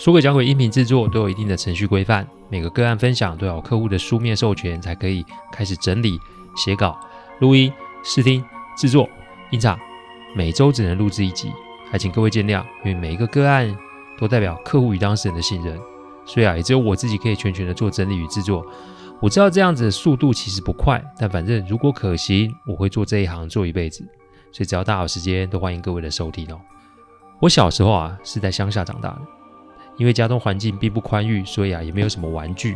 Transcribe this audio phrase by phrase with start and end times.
[0.00, 5.22] 说鬼讲鬼音频制作都有一定的程序规范，每个个案分享都要有客户的书面授权才可以
[5.52, 6.18] 开始整理、
[6.56, 6.98] 写稿、
[7.40, 7.70] 录音、
[8.02, 8.42] 试听、
[8.74, 9.06] 制作、
[9.50, 9.78] 音场。
[10.34, 11.52] 每周只能录制一集，
[11.92, 13.76] 还请各位见谅，因为每一个个案
[14.18, 15.78] 都代表客户与当事人的信任，
[16.24, 18.64] 所以啊，也只有我自己可以全权的做整理与制作。
[19.20, 24.02] 我知道这样子的速度其实不快，但反正如果可行，我会做这一行做一辈子。
[24.50, 26.58] 所以只要大好时间，都欢迎各位的收听哦。
[27.38, 29.39] 我小时候啊是在乡下长大的。
[30.00, 32.74] 因为家中环境并不宽裕，所以啊也没有什么玩具。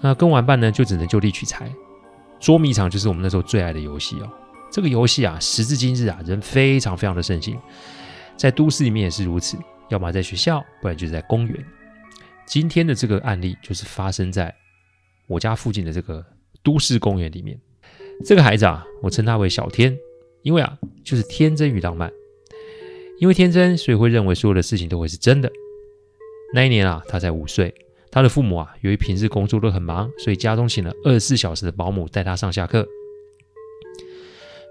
[0.00, 1.72] 那跟玩伴呢，就只能就地取材。
[2.40, 4.28] 捉迷藏就是我们那时候最爱的游戏哦。
[4.68, 7.56] 这个游戏啊，时至今日啊，人非常非常的盛行。
[8.36, 9.56] 在都市里面也是如此，
[9.90, 11.64] 要么在学校，不然就是在公园。
[12.44, 14.52] 今天的这个案例就是发生在
[15.28, 16.26] 我家附近的这个
[16.64, 17.56] 都市公园里面。
[18.24, 19.96] 这个孩子啊，我称他为小天，
[20.42, 22.10] 因为啊，就是天真与浪漫。
[23.20, 25.48] 因为天真，所以会认为所有的事情都会是真的。
[26.52, 27.74] 那一年啊，他才五岁。
[28.10, 32.86] 他的父母啊，由于平日工作都很忙，所以家中请了二十四小时的保姆带他上下课。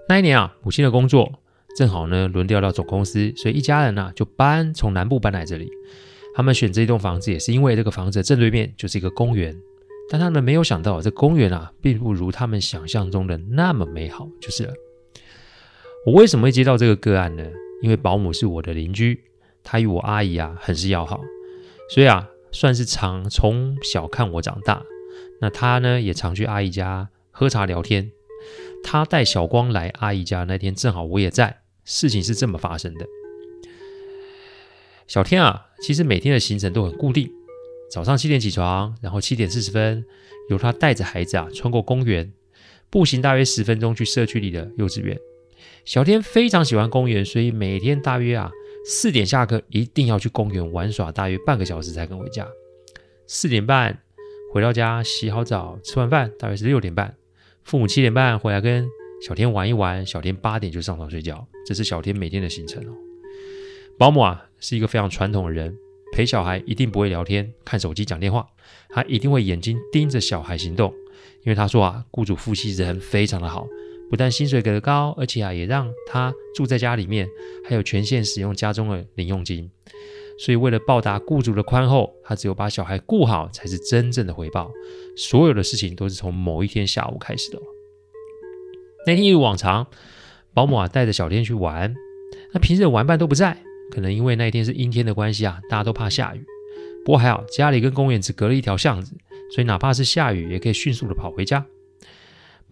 [0.08, 1.30] 那一年啊，母亲的工作
[1.76, 5.70] 正好呢轮调到总公司，所以一家人呢、啊、就搬从南部搬来这里。
[6.34, 9.54] 他们选这一栋房子也是因为这个房子正对面就是一个公园，
[10.10, 14.72] 但他们没有想到这公园啊，并不如他们想象中的那么美好，就是了。
[16.06, 17.44] 我为什么会接到这个个案呢？
[17.82, 19.22] 因为保姆是我的邻居，
[19.62, 21.20] 她与我阿姨啊很是要好。
[21.90, 24.82] 所以啊，算是常从小看我长大。
[25.40, 28.10] 那他呢，也常去阿姨家喝茶聊天。
[28.82, 31.60] 他带小光来阿姨家那天，正好我也在。
[31.84, 33.06] 事情是这么发生的：
[35.06, 37.30] 小天啊，其实每天的行程都很固定。
[37.90, 40.04] 早上七点起床，然后七点四十分，
[40.48, 42.32] 由他带着孩子啊，穿过公园，
[42.88, 45.18] 步行大约十分钟去社区里的幼稚园。
[45.84, 48.50] 小天非常喜欢公园，所以每天大约啊。
[48.86, 52.46] 四点下课，一定要去公园玩耍，大约半个小时才肯回家。
[53.26, 53.98] 四点半
[54.52, 57.16] 回到家，洗好澡，吃完饭，大约是六点半。
[57.62, 58.86] 父母七点半回来跟
[59.26, 61.46] 小天玩一玩，小天八点就上床睡觉。
[61.64, 62.92] 这是小天每天的行程哦。
[63.98, 65.74] 保姆啊，是一个非常传统的人，
[66.12, 68.46] 陪小孩一定不会聊天、看手机、讲电话，
[68.90, 70.92] 他一定会眼睛盯着小孩行动，
[71.44, 73.66] 因为他说啊，雇主夫妻人非常的好。
[74.14, 77.28] 不但薪水给的高，而且啊也让他住在家里面，
[77.68, 79.68] 还有权限使用家中的零用金。
[80.38, 84.70] 所以为了报答雇主的宽厚，他只有把小孩顾好才是真正的回报。
[85.16, 87.58] 所有的事情都是从某一天下午开始的。
[89.04, 89.84] 那天一如往常，
[90.54, 91.92] 保姆啊带着小天去玩。
[92.52, 93.60] 那平时的玩伴都不在，
[93.90, 96.44] 可能因为那一天是阴天的关系啊，大家都怕下雨。
[97.04, 99.16] 不过还好，家里跟公园只隔了一条巷子，
[99.52, 101.66] 所以哪怕是下雨，也可以迅速的跑回家。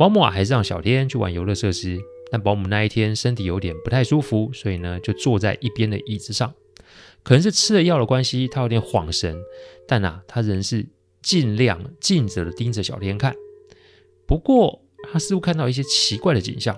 [0.02, 1.96] 保姆啊，还是让小天去玩游乐设施，
[2.28, 6.52] 但保姆那一天身体有点不太舒服，所以呢，就坐在一边的椅子上。
[7.22, 9.40] 可能是吃了药的关系，他有点恍神，
[9.86, 10.84] 但啊，他仍是
[11.22, 13.32] 尽量尽责的盯着小天看。
[14.26, 14.82] 不过，
[15.12, 16.76] 他似乎看到一些奇怪的景象。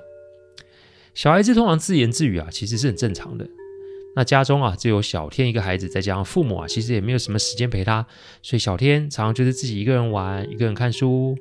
[1.15, 3.49] 小孩子通常自言自语啊，其实是很正常的。
[4.17, 8.07] 那家中啊，只有小天一个孩子，再加上父母啊，其实也没有什么时间陪他，
[8.43, 11.35] 所以小天常常就是自己一个人玩，一个人看书。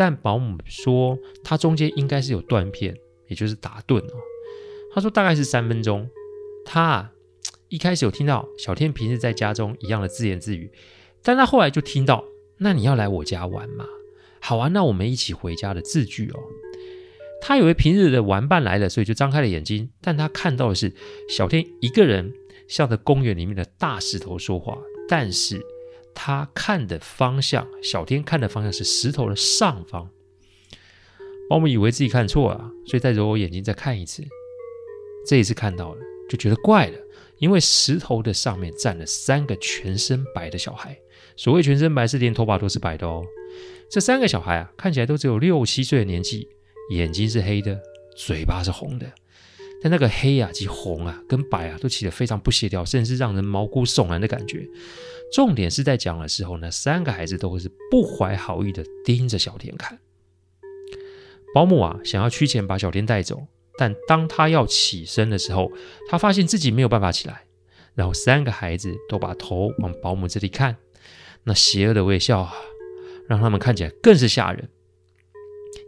[0.00, 2.96] 但保姆说，他中间应该是有断片，
[3.28, 4.16] 也就是打盹哦。
[4.94, 6.08] 他说大概是三分钟。
[6.64, 7.10] 他，
[7.68, 10.72] 一开始有听到小天平日在家中一样的自言自语，
[11.22, 12.24] 但他后来就听到
[12.60, 13.84] “那你要来我家玩吗？
[14.40, 16.40] 好啊，那我们一起回家”的字句哦。
[17.42, 20.94] 他以为平日的玩伴来了，所以就张开了眼睛，但他看到的是
[21.28, 22.32] 小天一个人
[22.66, 25.60] 向着公园里面的大石头说话，但是。
[26.14, 30.10] 他看的方向，小天看的方向是石头的上方。
[31.48, 34.22] 保姆以为自己看错了，所以再揉我眼睛再看一次。
[35.26, 36.98] 这一次看到了，就觉得怪了，
[37.38, 40.96] 因为石头的上面站了三个全身白的小孩。
[41.36, 43.24] 所谓全身白，是连头发都是白的哦。
[43.88, 46.48] 这三个小孩啊，看起来都只有六七岁的年纪，
[46.90, 47.80] 眼睛是黑的，
[48.16, 49.10] 嘴巴是红的。
[49.82, 54.68] 但那个黑啊及红啊跟白啊都起得非常不协调，甚至让人毛骨悚然的感觉。
[55.32, 59.98] 重点是在讲的时候呢，三个孩子都会是不怀好意的盯着小天看。
[61.54, 63.46] 保姆啊想要取钱把小天带走，
[63.78, 65.72] 但当他要起身的时候，
[66.08, 67.42] 他发现自己没有办法起来。
[67.94, 70.76] 然后三个孩子都把头往保姆这里看，
[71.44, 72.54] 那邪恶的微笑啊，
[73.28, 74.68] 让他们看起来更是吓人，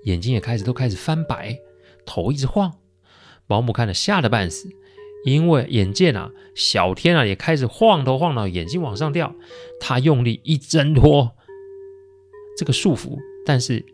[0.05, 1.57] 眼睛也开始都开始翻白，
[2.05, 2.73] 头一直晃。
[3.47, 4.69] 保姆看了吓得半死，
[5.25, 9.35] 因为眼见啊，小天啊也开始晃头晃脑，眼睛往上掉。
[9.81, 11.33] 他用力一挣脱
[12.57, 13.85] 这个束缚，但是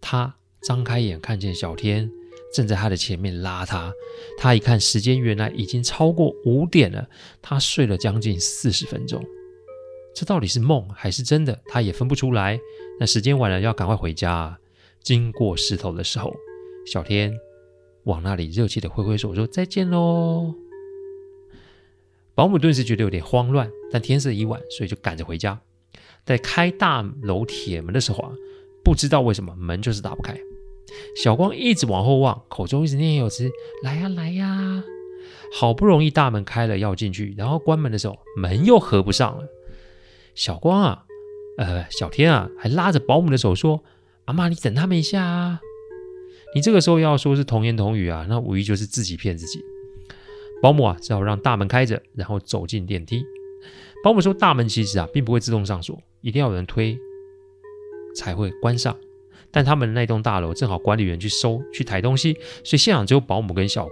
[0.00, 2.10] 他张开眼看见小天
[2.52, 3.92] 正在他的前面拉他。
[4.38, 7.08] 他一看时间，原来已经超过五点了。
[7.42, 9.24] 他睡了将近四十分钟，
[10.14, 11.60] 这到底是梦还是真的？
[11.68, 12.58] 他也分不出来。
[12.98, 14.58] 那时间晚了，要赶快回家啊。
[15.02, 16.34] 经过石头的时候，
[16.86, 17.32] 小天。
[18.08, 20.54] 往那里热切的挥挥手，说再见喽。
[22.34, 25.60] 保姆顿时觉得有点慌乱，但天色已晚，所以就赶着回家。
[26.24, 28.32] 在开大楼铁门的时候啊，
[28.82, 30.34] 不知道为什么门就是打不开。
[31.14, 33.50] 小光一直往后望，口中一直念念有词
[33.84, 34.82] ：“来呀，来呀！”
[35.52, 39.46] 好不容易大门开了，要进去，然后关门的时候，门又合不上了。
[40.34, 41.04] 小光啊，
[41.58, 43.82] 呃，小天啊，还拉着保姆的手说
[44.24, 45.60] ：“阿妈，你等他们一下啊。”
[46.58, 49.64] 你这个时候要说是童言童语啊，那无疑就是自己骗自己。
[50.60, 53.24] 保姆啊，只好让大门开着，然后走进电梯。
[54.02, 56.98] 保姆说，大门其实啊，并不会自动上锁，一定要有人推
[58.16, 58.98] 才会关上。
[59.52, 62.32] 但他们那栋大楼正好管理员去收去抬东西，
[62.64, 63.86] 所以现场只有保姆跟小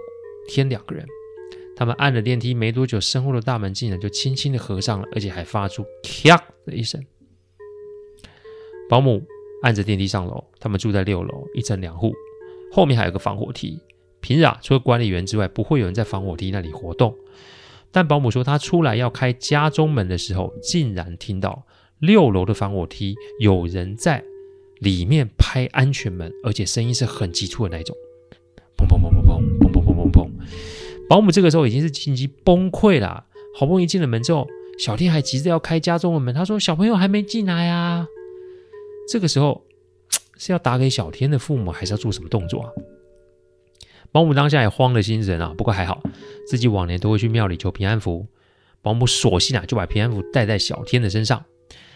[0.49, 1.05] 天两个人。
[1.73, 6.35] 他们按了电梯没多久，身后的大门竟然就轻轻的合上了，而且还发出咔
[6.65, 7.01] 的一声。
[8.89, 9.23] 保姆
[9.63, 12.11] 按着电梯上楼，他们住在六楼，一层两户。
[12.71, 13.79] 后面还有个防火梯，
[14.21, 17.15] 平日啊，除了管理员之外，不会有人在防火梯那里活动。
[17.91, 21.65] 但保姆说，他出来要开家中门的时候，竟然听到
[21.99, 24.23] 六楼的防火梯有人在
[24.79, 27.95] 里面拍安全门，而且声音是很急促的那种，
[28.77, 30.29] 砰砰砰砰砰砰砰砰砰砰。
[31.09, 33.25] 保姆这个时候已经是紧急崩溃了，
[33.55, 34.47] 好不容易进了门之后，
[34.77, 38.07] 小天还急着要开家中的门，他说：“小朋友还没进来啊。”
[39.09, 39.66] 这个时候。
[40.37, 42.69] 是要打给小天的父母，还是要做什么动作啊？
[44.11, 46.01] 保姆当下也慌了心神啊，不过还好，
[46.47, 48.25] 自己往年都会去庙里求平安符。
[48.81, 51.43] 保姆索性啊，就把平安符带在小天的身上。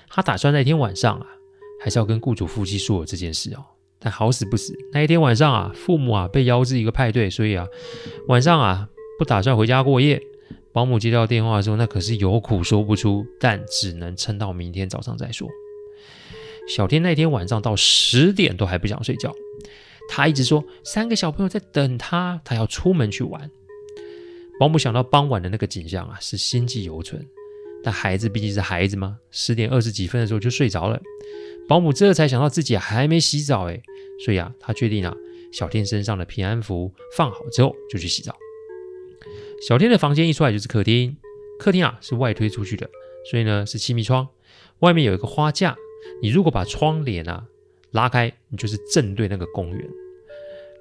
[0.10, 1.26] 他打算那天晚上啊，
[1.82, 3.64] 还是要跟雇主夫妻说这件事哦。
[3.98, 7.66] 但好死不死，那一天晚上啊，父母啊被邀至一个派对，所以啊，
[8.28, 10.22] 晚上啊不打算回家过夜。
[10.74, 15.48] 保姆接到电话的时候，那可是有苦说不出，但只能撑到明天早上再说。
[16.68, 19.34] 小天那天晚上到十点都还不想睡觉，
[20.10, 23.50] 他一直说三个小朋友在等他，他要出门去玩。
[24.60, 27.25] 保姆想到傍晚的那个景象啊，是心悸犹存。
[27.84, 31.02] 但孩子毕竟是孩子嘛，十点二十几分的时候就睡着了。
[31.68, 33.81] 保姆这才想到自己还没洗澡哎，
[34.24, 35.16] 所以啊，他决定啊，
[35.52, 38.38] 小天身上的平安符放好之后就去洗澡。
[39.68, 41.18] 小天的房间一出来就是客厅，
[41.57, 42.88] 客厅啊是外推出去的，
[43.31, 44.28] 所以呢是气密窗，
[44.81, 45.75] 外面有一个花架。
[46.21, 47.45] 你如果把窗帘啊
[47.92, 49.89] 拉开，你就是正对那个公园。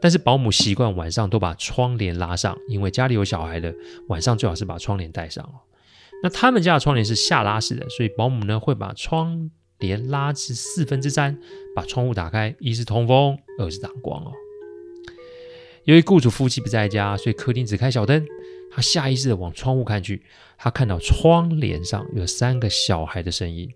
[0.00, 3.74] 但是保姆习惯晚上都把窗帘拉上，因为家里有小孩的，
[4.08, 5.60] 晚上最好是把窗帘带上哦。
[6.22, 11.38] 那他们家的窗帘是下拉式的，所以保姆呢会把窗帘拉至四分之三，
[11.74, 14.32] 把窗户打开，一是通风，二是挡光哦。
[15.84, 18.26] 由于雇主夫妻不在家，所以客厅只开小灯。
[18.72, 20.22] 他下意识的往窗户看去，
[20.56, 23.68] 他看到窗帘上有三个小孩的身影。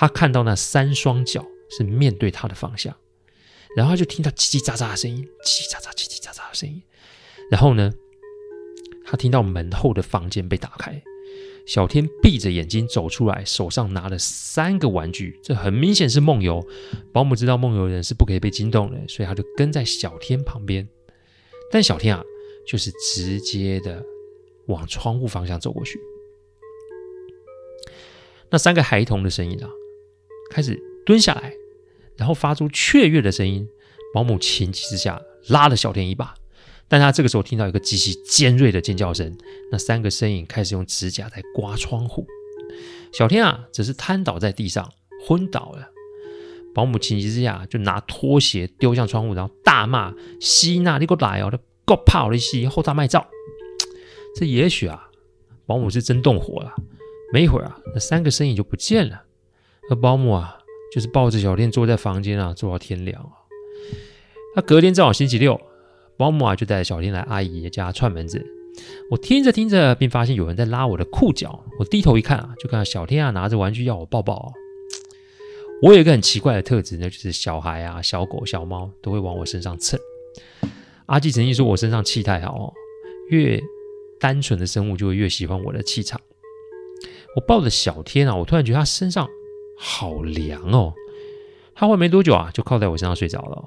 [0.00, 2.96] 他看到那三双脚是面对他的方向，
[3.76, 6.82] 然后他就听到叽叽喳喳的声音，叽叽喳喳、叽叽喳喳的声音。
[7.50, 7.92] 然后呢，
[9.04, 11.02] 他听到门后的房间被打开，
[11.66, 16.66] 小天闭着眼睛走出来，手上拿了三个玩具，这很明显是梦游。
[17.12, 20.88] 保姆知道梦游人是不可以被惊动的，所以他就跟在小天旁边。
[21.70, 22.24] 但小天啊，
[22.66, 24.02] 就是直接的
[24.68, 26.00] 往窗户方向走过去。
[28.48, 29.70] 那三个孩童的声音啊。
[30.50, 31.52] 开始蹲下来，
[32.16, 33.66] 然后发出雀跃的声音。
[34.12, 36.34] 保姆情急之下拉了小天一把，
[36.88, 39.36] 但他这个时候听到一个极其尖锐的尖叫声。
[39.70, 42.26] 那三个身影开始用指甲在刮窗户。
[43.12, 44.92] 小天啊，只是瘫倒在地上
[45.24, 45.88] 昏倒了。
[46.74, 51.52] 保姆情急之下就拿拖鞋丢向窗户，然后大骂：“西娜，你给我来哦！
[51.84, 53.28] 够跑的西后大卖照。”
[54.34, 55.08] 这也许啊，
[55.66, 56.74] 保姆是真动火了。
[57.32, 59.22] 没一会儿啊，那三个身影就不见了。
[59.90, 60.56] 而保姆啊，
[60.94, 63.32] 就是抱着小天坐在房间啊，坐到天亮啊。
[64.54, 65.60] 那隔天正好星期六，
[66.16, 68.46] 保姆啊就带着小天来阿姨家串门子。
[69.10, 71.64] 我听着听着，便发现有人在拉我的裤脚。
[71.78, 74.52] 我低头一看啊，就看到小天啊拿着玩具要我抱抱。
[75.82, 79.98] 我有一个很奇怪的特质呢，就是小孩啊、小狗、小猫都会往我身上蹭。
[81.06, 82.72] 阿纪曾经说我身上气太好哦，
[83.30, 83.60] 越
[84.20, 86.20] 单纯的生物就会越喜欢我的气场。
[87.34, 89.28] 我抱着小天啊，我突然觉得他身上
[89.82, 90.92] 好凉哦。
[91.74, 93.64] 他回没多久啊，就靠在我身上睡着了。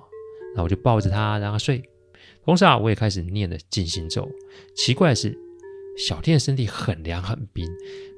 [0.53, 1.81] 然后我就抱着他让他睡，
[2.45, 4.29] 同时啊，我也开始念了静心咒。
[4.75, 5.35] 奇怪的是，
[5.97, 7.67] 小天的身体很凉很冰，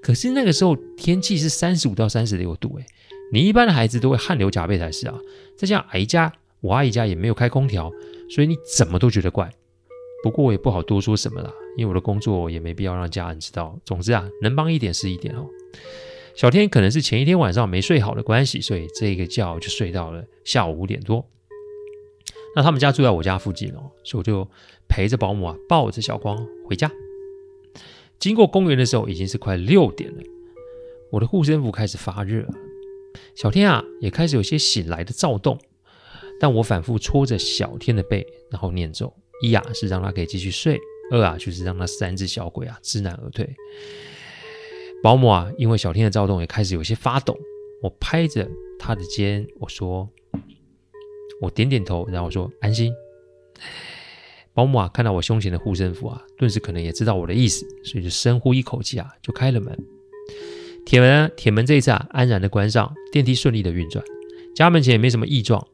[0.02, 2.86] 可是那个时候天气是三十五到三十六度，哎，
[3.32, 5.18] 你一般的孩子都会汗流浃背才是啊。
[5.58, 7.90] 再加上阿姨家，我阿姨家也没有开空调，
[8.30, 9.50] 所以你怎么都觉得怪。
[10.22, 13.80] 不过我也不好多说什么啦，因为我的工作也没必要让家人知道。
[13.86, 15.48] 总之啊，能帮一点是一点哦。
[16.36, 21.26] 小天可能是前一天晚上没睡好的关系，所以这个觉就睡到了下午五点多。
[22.56, 24.50] 那他们家住在我家附近哦，所以我就
[24.88, 26.92] 陪着保姆啊，抱着小光回家。
[28.20, 30.22] 经过公园的时候，已经是快六点了。
[31.12, 32.46] 我的护身符开始发热，
[33.34, 35.58] 小天啊也开始有些醒来的躁动。
[36.38, 40.78] 但我反复搓着小天的背，然后念咒：一啊是让他可以继续睡；
[41.12, 43.50] 二啊就是让那三只小鬼啊知难而退。
[45.06, 47.38] 保姆啊，因为小天的躁动也开始有些发抖。
[47.84, 50.10] 我拍着他的肩，我说
[51.40, 52.92] ：“我点点头，然后说安心。”
[54.52, 59.78] 保姆啊，看到我胸前的护身符啊，顿时可能也知道我的意思，所以就深呼一口气啊，就开了门。
[60.88, 64.04] 铁门，铁门这一次啊，安然的关上，电梯顺利的运转，
[64.56, 65.68] 家门前也没什么异状。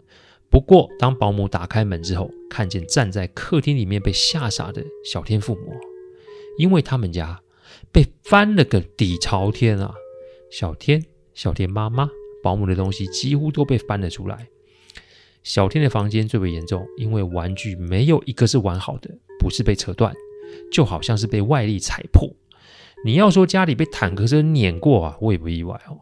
[0.49, 5.73] 不过，当保姆打开门之后，看见站在客厅里面被吓傻的小天父母，
[6.57, 7.41] 因为他们家
[7.91, 9.93] 被翻了个底朝天啊！
[10.49, 12.09] 小天、小天妈妈、
[12.43, 14.47] 保姆的东西几乎都被翻了出来。
[15.43, 20.13] 小天的房间最为严重，因为玩具没有一个是完好的，不是被扯断，
[20.71, 22.29] 就好像是被外力踩破。
[23.03, 25.97] 你要说家里被坦克车碾过啊，我也不意外哦。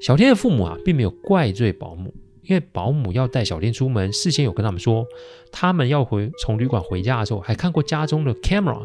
[0.00, 2.14] 小天的父母啊，并没有怪罪保姆。
[2.42, 5.06] 因为保姆要带小天出门，事先有跟他们说，
[5.52, 8.82] 他们要回从旅馆回家的时候，还看过家中的 camera，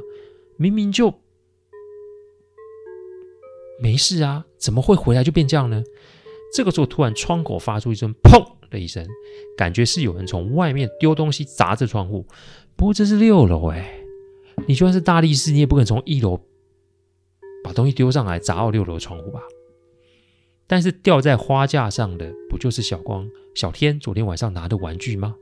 [0.57, 1.11] 明明就
[3.85, 5.83] 没事啊，怎么会回来就变这样呢？
[6.51, 9.05] 这个时候突然窗口发出一声砰的一声，
[9.55, 12.25] 感觉是有人从外面丢东西砸着窗户。
[12.75, 13.99] 不过这是六楼哎，
[14.67, 16.41] 你就算是大力士，你也不可能从一楼
[17.63, 19.39] 把东西丢上来砸到六楼窗户吧？
[20.65, 25.35] 但是吊在花架上的不就是小光、小天昨天晚上拿的玩具吗？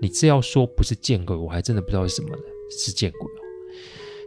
[0.00, 2.38] 你这要说不是见鬼，我还真的不知道是什么了。
[2.70, 3.40] 是见鬼哦！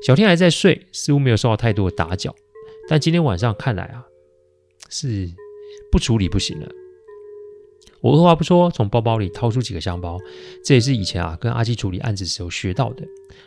[0.05, 2.35] 小天还在睡，似乎没有受到太多的打搅。
[2.91, 4.03] 但今天晚上看来啊，
[4.89, 5.25] 是
[5.89, 6.67] 不处理不行了。
[8.01, 10.19] 我二话不说，从包包里掏出几个香包，
[10.65, 13.05] 这也是以前啊跟阿基处理案子时候学到的。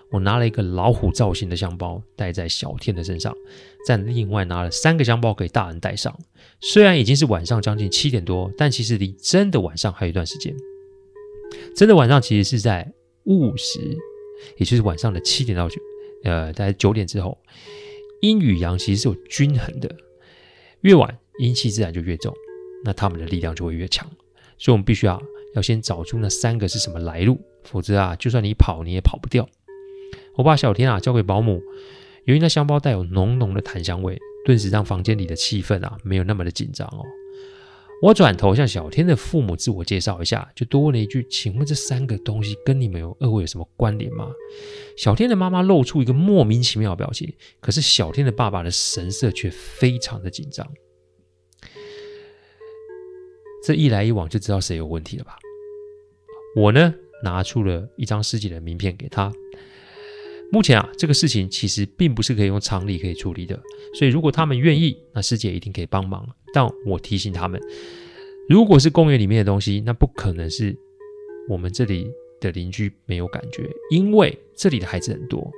[0.09, 3.37] 我拿了一个老虎造型的香包戴在小天的身上，
[3.87, 6.19] 再另外拿了三个香包给大人戴上。
[6.63, 10.57] 虽然已经是晚上将近七点多，但其实离真的晚上还有一段时间。
[11.77, 12.91] 真的晚上其实是在
[13.25, 13.79] 午时，
[14.57, 15.79] 也就是晚上的七点到九，
[16.23, 17.37] 呃，在九点之后，
[18.25, 19.97] 阴与阳其实是有均衡的，
[20.81, 22.35] 越晚阴气自然就越重，
[22.83, 24.11] 那他们的力量就会越强。
[24.57, 25.21] 所以我们必须啊，
[25.55, 29.47] 要先找出那三个是什么来路，否则啊，就算你跑，你也跑不掉。
[30.37, 31.61] 我把小天啊交给保姆，
[32.25, 37.05] 由于那香包带有浓浓的檀香味，顿时让房间里的气氛啊没有那么的紧张哦。
[38.05, 44.29] 我转头向小天的父母自我介绍一下，就多问了一句：“请问这三个东西跟你们有二位有什么关联吗？”
[44.95, 50.71] 小天的妈妈露出一个莫名其妙的表情，可是小天的爸爸的神色却非常的紧张。
[53.67, 55.39] 这一来一往就知道谁有问题了吧？
[56.57, 59.33] 我呢，拿出了一张师姐的名片给他。
[60.53, 63.59] 目前啊，这个事情其实并不是可以用常理可以处理的，
[63.99, 66.29] 所以如果他们愿意，那师姐一定可以帮忙。
[66.55, 67.61] 但我提醒他们，
[68.49, 70.75] 如果是公园里面的东西，那不可能是
[71.51, 72.09] 我们这里
[72.41, 75.51] 的邻居没有感觉，因为这里的孩子很多。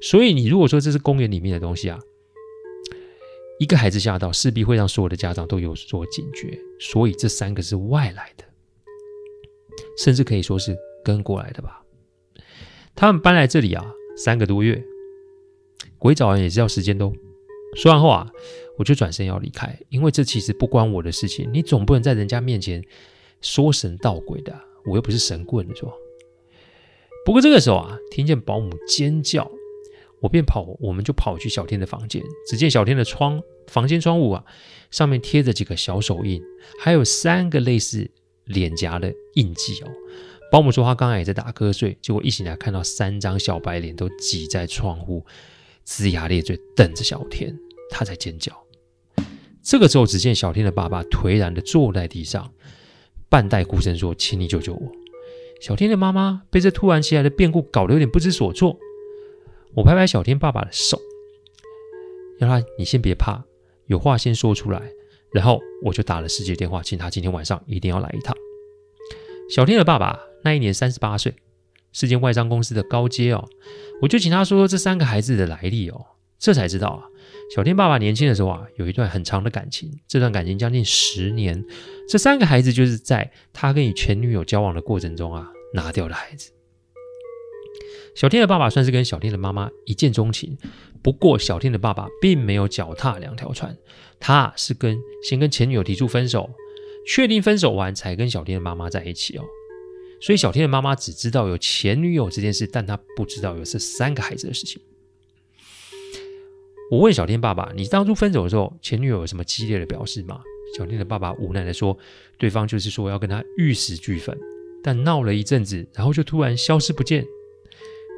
[0.00, 1.98] 所以你如果说这是公园里面的东西啊。
[3.60, 8.44] 一个孩子吓到，势必会让所有的家长都有所警觉，所以这三个是外来的，
[9.96, 11.80] 甚至可以说是跟过来的吧。
[12.96, 14.82] 他们搬来这里啊，三个多月，
[15.98, 17.08] 鬼找人也是要时间的。
[17.76, 18.28] 说完后啊，
[18.76, 22.84] 我就转身要离开，因为这其实不关我的事情，你总不能在人家面前
[23.40, 25.92] 说神道鬼的，我又不是神棍，是吧？
[27.24, 29.50] 不过这个时候啊，听见保姆尖叫。
[30.20, 32.22] 我便跑，我们就跑去小天的房间。
[32.48, 34.42] 只见小天的窗，房间窗户啊，
[34.90, 36.42] 上面贴着几个小手印，
[36.80, 38.10] 还有三个类似
[38.44, 39.90] 脸颊的印记哦。
[40.50, 45.22] 保姆说他刚才也在打瞌睡，结果一醒来看到三张小白脸都挤在窗户，
[45.86, 47.54] 龇牙咧嘴瞪着小天，
[47.90, 48.63] 他在尖叫。
[49.64, 52.52] 这个时候，只见小天的爸爸颓然的坐在地上，
[53.30, 54.92] 半带哭声说：“请你救救我！”
[55.60, 58.78] 小天的妈妈被这突然起来的变故搞得有点不知所措。
[59.74, 61.00] 我拍拍小天爸爸的手，
[62.38, 63.42] 让他你先别怕，
[63.86, 64.82] 有话先说出来。
[65.32, 68.36] 然后我就打了师姐电话，请他今天晚上一定要来一趟。
[69.48, 71.34] 小天的爸爸那一年三十八岁，
[71.92, 73.48] 是间外商公司的高阶哦。
[74.02, 76.06] 我就请他说说这三个孩子的来历哦，
[76.38, 77.08] 这才知道啊，
[77.54, 81.64] 小天爸爸年轻的时候啊，有一段很长的感情，这段感情将近十年。
[82.08, 86.50] 这三个孩子就是在他跟与前女友交往的过程中啊拿掉的孩子。
[88.16, 90.58] 小天的爸爸算是跟小天的妈妈一见钟情，
[91.00, 93.78] 不过小天的爸爸并没有脚踏两条船，
[94.18, 96.50] 他是跟先跟前女友提出分手，
[97.06, 99.44] 确定分手完才跟小天的妈妈在一起哦。
[100.20, 104.82] 所以小天的妈妈只知道有前女友这件事，但她不知道有这三个孩子的事情。
[106.94, 110.40] 我问小天爸爸：“你当初分手的时候，前女友有什么激烈的表示吗？”
[110.78, 111.98] 小天的爸爸无奈地说
[112.38, 114.38] ：“对方就是说要跟他玉石俱焚，
[114.80, 117.26] 但闹了一阵子，然后就突然消失不见。”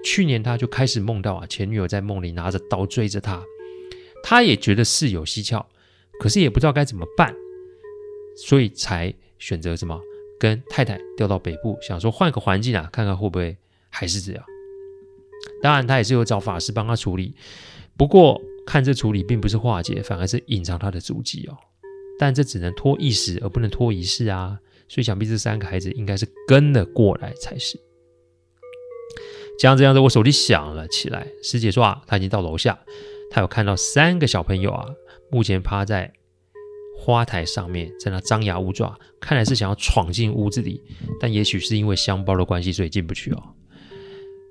[0.05, 3.43] 去年他就开始梦到啊，前女友在梦里拿着刀追着他，
[4.23, 5.65] 他也觉得事有蹊跷，
[6.21, 7.35] 可是也不知道该怎么办，
[8.37, 9.99] 所以才选择什么
[10.39, 13.57] 跟太太调到北部，想说换个环境啊，看看会不会
[13.89, 14.45] 还是这样。
[15.63, 17.35] 当然，他也是有找法师帮他处理，
[17.97, 21.57] 不过看这处理并不是化解，反而是隐藏他的足迹哦。
[22.19, 24.59] 但这只能拖一时，而不能拖一世啊。
[24.89, 27.81] 所以想必这三个孩子应该是跟了过来才是。
[29.59, 31.27] 这样这样子，我手机响了起来。
[31.43, 32.79] 师姐说啊，她已经到楼下，
[33.31, 34.87] 她有看到三个小朋友啊，
[35.31, 36.13] 目前趴在
[36.99, 40.83] 花台上面，在那张牙舞爪，看来是想要闯进屋子里，
[41.19, 43.43] 但也许是因为香包的关系，所以进不去哦。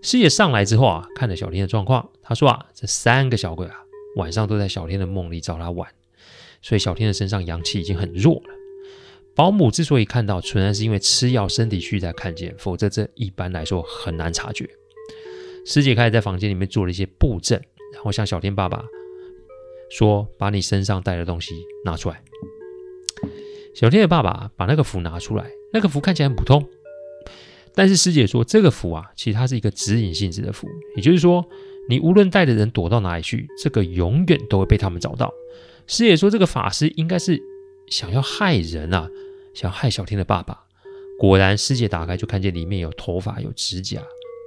[0.01, 3.75] 师姐上来之后啊，看了小林的状况，她说啊，这三个小鬼啊，
[4.15, 5.89] 晚上都在小天的梦里找他玩，
[6.61, 8.55] 所以小天的身上阳气已经很弱了。
[9.35, 14.69] 保姆之所以看到，纯然是因为吃药身体虚才看见，否则这一般来说很难察觉。
[15.65, 17.61] 师姐开始在房间里面做了一些布阵，
[17.93, 18.85] 然后向小天爸爸
[19.89, 21.53] 说：“把你身上带的东西
[21.83, 22.23] 拿出来。”
[23.75, 26.65] 小天的爸爸把那个符拿出来，那个符看起来很普通，
[27.73, 31.45] 但是师姐说这个符啊，其实它是一个指引性质的符，也就是说，
[31.87, 35.31] 你无论带的人躲到哪里去，这个永远都会被他们找到。
[35.87, 37.39] 师姐说这个法师应该是
[37.87, 39.07] 想要害人啊，
[39.53, 40.63] 想要害小天的爸爸。
[41.19, 44.01] 果然，师姐打开就看见里面有头发，有指甲。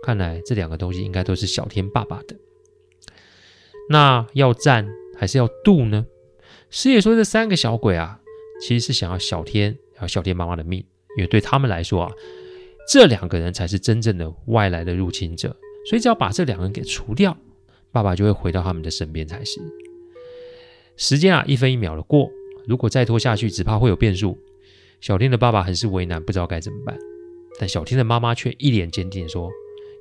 [0.05, 2.37] 看来这两个东西应该都是小天爸爸的。
[3.89, 6.07] 那要战还是要渡呢？
[6.71, 8.21] 师爷说这三个小鬼啊，
[8.61, 10.85] 其实是想要小天，要小天妈妈的命，
[11.17, 12.13] 因为对他们来说啊，
[12.93, 15.57] 这两个人才是真正的外来的入侵者。
[15.89, 17.37] 所以只要把这两个人给除掉，
[17.91, 19.61] 爸爸就会回到他们的身边才是。
[20.97, 22.31] 时间啊，一分一秒的过，
[22.67, 24.37] 如果再拖下去，只怕会有变数。
[25.01, 26.99] 小天的爸爸很是为难，不知道该怎么办。
[27.59, 29.51] 但小天的妈妈却一脸坚定说。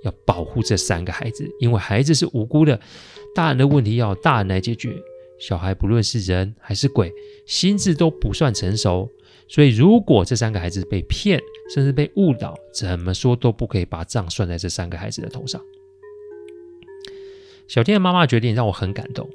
[0.04, 2.80] 要保护这三个孩子，因为孩子是无辜的，
[3.34, 4.96] 大人的问题要大人来解决。
[5.40, 7.12] 小孩不论是人还是鬼，
[7.48, 9.10] 心智都不算成熟，
[9.48, 11.42] 所以如果这三个孩子被骗，
[11.74, 15.60] 甚至被误导，怎么说都不可以把账算在这三个孩子的头上。
[17.68, 19.30] 小天的妈妈决定让我很感动，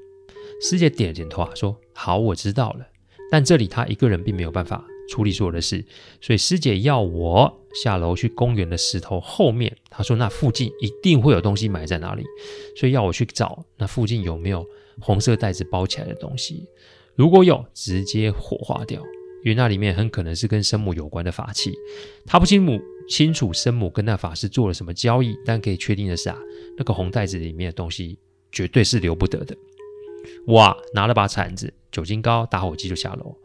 [0.60, 2.86] 师姐点了点头啊，说：“好，我知道了。”
[3.30, 4.84] 但这里她一个人并没有办法。
[5.10, 5.84] 处理所有的事，
[6.22, 9.76] 所以师姐要我下楼去公园的石头后面。
[9.90, 12.24] 她说那附近一定会有东西埋在那里，
[12.76, 14.64] 所以要我去找那附近有没有
[15.00, 16.66] 红色袋子包起来的东西。
[17.14, 19.02] 如果有，直接火化掉，
[19.44, 21.74] 因为那里面很可能是跟生母有关的法器。
[22.24, 26.38] 她不清楚清楚生母跟那法师做了什么交易，但可以确定的是啊，
[26.76, 28.18] 那个红袋子里面的东西
[28.50, 29.56] 绝对是留不得的。
[30.46, 33.36] 哇，拿了把铲子、酒精膏、打火机就下楼。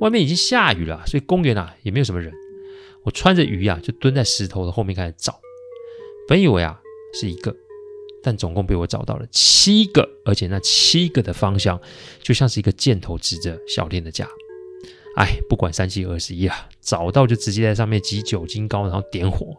[0.00, 2.32] 外面已经下雨了，所以公园啊也没有什么人。
[3.02, 5.38] 我穿着雨啊，就蹲在石头的后面开始找。
[6.26, 6.80] 本以为啊
[7.12, 7.54] 是一个，
[8.22, 11.80] 但总共被我找到了七个，而且那七个的方向
[12.22, 14.28] 就像是一个箭头指着小天的家。
[15.16, 19.56] 哎，不管三七二十一啊，找到就直接在上面挤酒精膏，然后点火。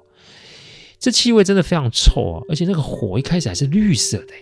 [1.00, 4.34] 这气味真的非常臭啊，而且那个火一开始还是绿色的。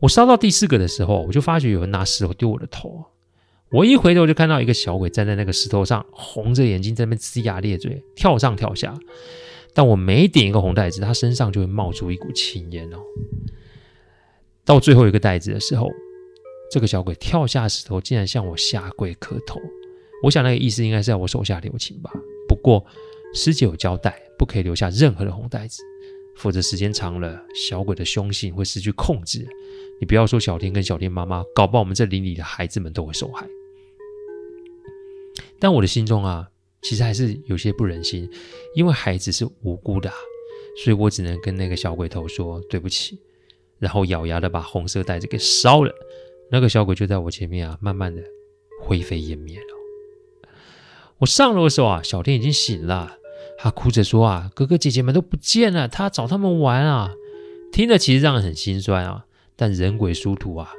[0.00, 3.04] 我烧到第四个的时候，我就发觉有人拿石头丢我的头。
[3.70, 8.98] 我一回头就看到一个小鬼站在那个石头上，红着眼睛在那边龇牙咧嘴，跳上跳下。
[9.72, 12.98] 但我每点一个红袋子，他身上就会冒出一股青烟哦。
[14.64, 15.88] 到最后一个袋子的时候，
[16.70, 19.60] 这个小鬼跳下石头，竟然向我下跪磕头。
[20.22, 22.10] 我想那个意思应该是要我手下留情吧。
[22.46, 22.84] 不过
[23.34, 25.82] 师姐有交代，不可以留下任何的红袋子，
[26.36, 29.46] 否则时间长了，小鬼的凶性会失去控制。
[30.00, 33.46] 你不要说小天跟小天妈妈，搞不好我们这邻里的孩子们都会受害。
[35.58, 36.48] 但我的心中啊，
[36.82, 38.30] 其实还是有些不忍心，
[38.74, 40.10] 因为孩子是无辜的，
[40.84, 43.18] 所以我只能跟那个小鬼头说对不起。
[43.78, 45.94] 然后咬牙的把红色袋子给烧了。
[46.52, 48.22] 那个小鬼就在我前面啊，慢慢的
[48.82, 50.50] 灰飞烟灭了。
[51.18, 53.18] 我上楼的时候啊，小天已经醒了，
[53.58, 57.12] 他哭着说啊，哥哥姐姐们都不见了，他找他们玩啊。
[57.72, 60.72] 听着其实让人很心酸啊，但人鬼殊途啊，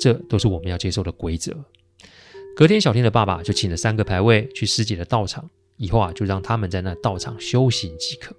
[0.00, 1.52] 这都是我们要接受的规则。
[2.56, 8.34] 隔天，小天的爸爸就请了三个牌位去师姐的道场，以后啊就让他们在那道场修行即可。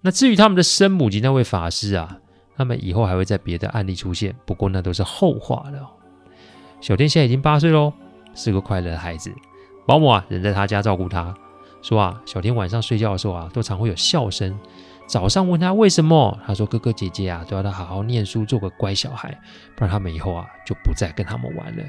[0.00, 2.21] 那至于他们的生母及那位法师啊，
[2.56, 5.90] 他们以后还会在别的案例出现，不过那都是后话了。
[6.80, 7.92] 小天现在已经八岁喽，
[8.34, 9.32] 是个快乐的孩子。
[9.86, 11.34] 保姆啊，人在他家照顾他，
[11.80, 14.58] 说啊，小天晚上睡觉的时候啊，都常会有笑声。
[15.06, 19.36] 早上问他为什么，他说哥哥姐姐啊，都要他好好念书，做个乖小孩，
[19.76, 21.82] 不然他们以后啊就不再跟他们玩了。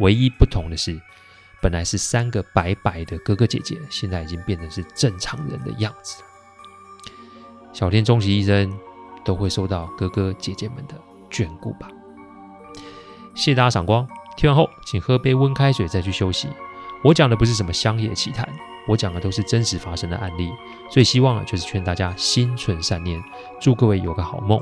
[0.00, 1.00] 唯一不同的是，
[1.60, 6.28] 本来是三个白白的哥哥姐姐，现在已经变成是正常人的样子了。
[7.72, 8.72] 小天终其一生
[9.24, 10.94] 都会受到哥哥姐姐们的
[11.30, 11.88] 眷顾吧。
[13.34, 14.06] 谢谢大家赏光，
[14.36, 16.48] 听完后请喝杯温开水再去休息。
[17.02, 18.48] 我讲的不是什么乡野奇谈。
[18.88, 20.50] 我讲的都是真实发生的案例，
[20.90, 23.22] 最希望的就是劝大家心存善念，
[23.60, 24.60] 祝各位有个好梦。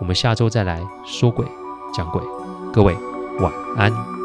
[0.00, 1.46] 我们下周再来说鬼
[1.94, 2.20] 讲鬼，
[2.72, 2.96] 各位
[3.38, 4.19] 晚安。